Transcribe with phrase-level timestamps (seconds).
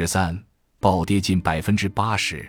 [0.00, 0.40] 十三，
[0.78, 2.48] 暴跌近百分之八十。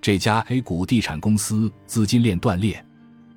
[0.00, 2.82] 这家 A 股地产公司资金链断裂，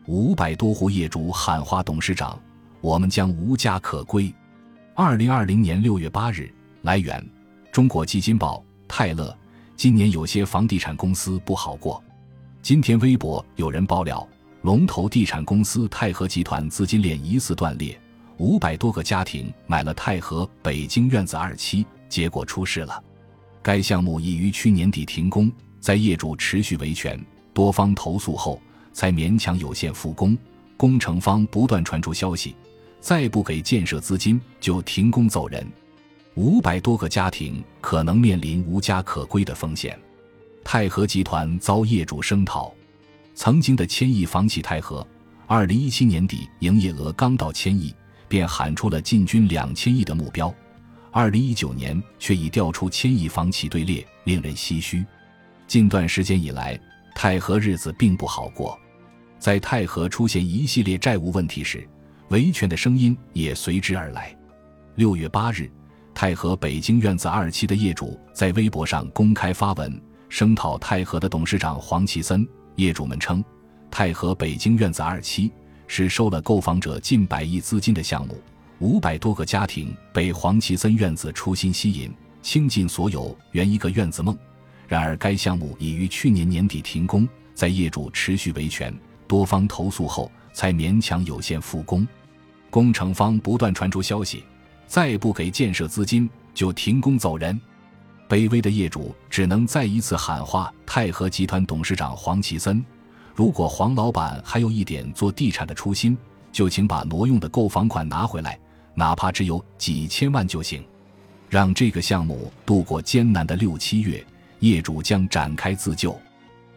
[0.07, 2.41] 五百多户业主喊话董事长
[2.79, 4.33] ：“我们将无家可归。”
[4.95, 6.49] 二零二零年六月八日，
[6.83, 7.21] 来源：
[7.73, 8.63] 中国基金报。
[8.87, 9.37] 泰勒，
[9.75, 12.01] 今年有些房地产公司不好过。
[12.61, 14.25] 今天微博有人爆料，
[14.61, 17.99] 龙头地产公司泰禾集团资金链疑似断裂，
[18.37, 23.03] 五百多个家庭买了泰禾北京院子二期，结果出事了。
[23.61, 25.51] 该项目已于去年底停工。
[25.79, 27.19] 在业主持续维权、
[27.53, 28.61] 多方投诉后，
[28.93, 30.37] 才勉强有限复工。
[30.77, 32.55] 工程方不断传出消息，
[32.99, 35.65] 再不给建设资金就停工走人，
[36.35, 39.99] 五百多个家庭可能面临无家可归的风险。
[40.63, 42.71] 泰禾集团遭业主声讨，
[43.33, 45.05] 曾经的千亿房企泰禾，
[45.47, 47.91] 二零一七年底营业额刚到千亿，
[48.27, 50.53] 便喊出了进军两千亿的目标，
[51.13, 55.05] 二零一九年却已调出千亿房企队列，令人唏嘘。
[55.67, 56.79] 近段时间以来，
[57.13, 58.79] 泰禾日子并不好过。
[59.37, 61.85] 在泰禾出现一系列债务问题时，
[62.29, 64.33] 维权的声音也随之而来。
[64.95, 65.69] 六月八日，
[66.13, 72.47] 泰禾北京院子二期的业主在微博上公开发文声讨泰禾的董事长黄奇森。
[72.77, 73.43] 业主们称，
[73.89, 75.51] 泰禾北京院子二期
[75.87, 78.41] 是收了购房者近百亿资金的项目，
[78.81, 84.35] 五百多个家庭被黄奇森院子初心吸引，倾尽所有圆一个院子梦。
[84.87, 88.91] 然而，该项目已于去年年底停工，在业主持续维权、
[89.27, 92.07] 多方投诉后，才勉强有限复工。
[92.71, 94.43] 工程方不断传出消息，
[94.87, 97.61] 再不给建设资金就停工走人。
[98.27, 102.83] 卑微的业主只能再一次喊话泰禾集团董事长黄奇森：
[103.35, 106.17] 如果黄老板还有一点做地产的初心，
[106.51, 108.59] 就请把挪用的购房款拿回来，
[109.01, 110.85] 哪怕只有几千万就行，
[111.49, 114.23] 让这个项目度过艰难的六七月。
[114.59, 116.15] 业主将展开自救，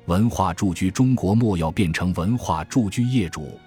[0.07, 3.61] 文化住居中国莫要变成文化住居业主。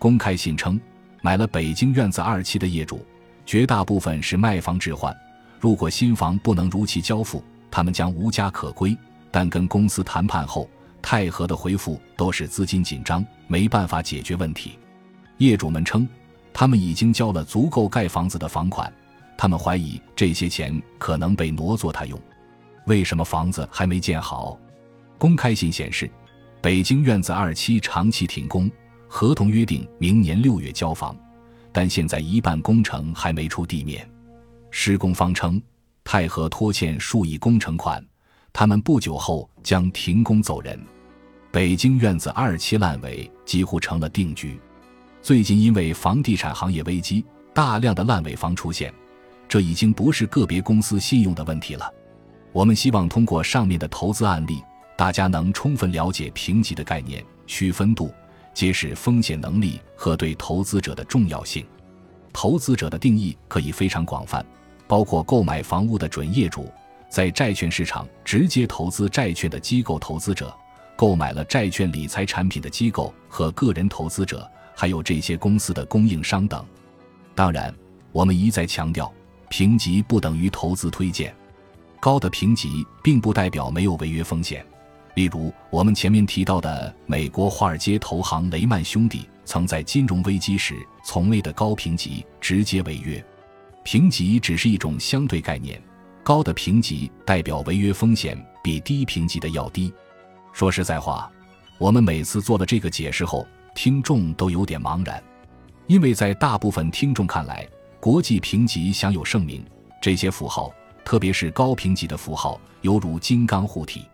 [0.00, 0.80] 公开信称，
[1.20, 3.06] 买了北京院子二期的业主，
[3.46, 5.16] 绝大部分是卖房置换。
[5.60, 8.98] 如果新房不能如期交付，他们将无家可归。
[9.30, 10.68] 但跟公司谈判后，
[11.00, 14.76] 泰禾的回复都是资金紧张，没办法解决问题。
[15.38, 16.08] 业主们称，
[16.52, 18.92] 他们已经交了足够盖房子的房款，
[19.36, 22.18] 他们怀疑这些钱可能被挪作他用。
[22.86, 24.58] 为什么房子还没建好？
[25.18, 26.10] 公开信显示，
[26.60, 28.70] 北京院子二期长期停工，
[29.08, 31.16] 合同约定明年六月交房，
[31.72, 34.08] 但现在一半工程还没出地面。
[34.70, 35.62] 施工方称，
[36.02, 38.04] 泰禾拖欠数亿工程款，
[38.52, 40.78] 他们不久后将停工走人。
[41.52, 44.58] 北京院子二期烂尾几乎成了定局。
[45.22, 47.24] 最近因为房地产行业危机，
[47.54, 48.92] 大量的烂尾房出现，
[49.48, 51.88] 这已经不是个别公司信用的问题了。
[52.50, 54.60] 我们希望通过上面的投资案例，
[54.96, 58.12] 大家能充分了解评级的概念、区分度、
[58.52, 61.64] 揭示风险能力和对投资者的重要性。
[62.32, 64.44] 投资者的定义可以非常广泛，
[64.88, 66.68] 包括购买房屋的准业主，
[67.08, 70.52] 在债券市场直接投资债券的机构投资者，
[70.96, 76.64] 购买了债券理财产品的机构和个人投资者，还有这些公司的供应商等。
[77.34, 77.74] 当然，
[78.12, 79.12] 我们一再强调，
[79.48, 81.34] 评级不等于投资推荐。
[82.00, 84.66] 高的评级并不代表没有违约风险，
[85.14, 93.24] 例如我们前面提到的美国华尔街投行雷曼兄弟，曾在金融危机时从未的高评级直接违约。
[93.84, 95.80] 评级只是一种相对概念，
[96.24, 99.92] 高的评级代表违约风险比低评级的要低。
[100.52, 101.30] 说实在话，
[101.78, 105.22] 我们每次做了这个解释后，听众都有点茫然，
[105.86, 107.66] 因为在大部分听众看来，
[107.98, 109.64] 国际评级享有盛名，
[110.00, 110.72] 这些符号。
[111.04, 114.06] 特别是高评级的符号，犹如金刚护体。